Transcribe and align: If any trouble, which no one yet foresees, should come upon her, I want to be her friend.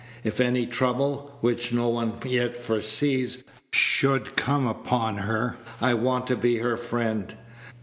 If 0.23 0.39
any 0.41 0.65
trouble, 0.65 1.31
which 1.41 1.71
no 1.71 1.87
one 1.89 2.13
yet 2.25 2.57
foresees, 2.57 3.43
should 3.71 4.35
come 4.35 4.65
upon 4.65 5.17
her, 5.17 5.57
I 5.79 5.93
want 5.93 6.25
to 6.25 6.35
be 6.35 6.57
her 6.57 6.75
friend. 6.75 7.35